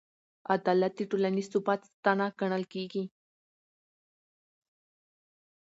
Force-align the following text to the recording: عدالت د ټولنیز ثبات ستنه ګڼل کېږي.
عدالت 0.55 0.93
د 0.97 1.01
ټولنیز 1.11 1.47
ثبات 1.53 1.81
ستنه 1.89 2.25
ګڼل 2.39 2.63
کېږي. 2.73 3.03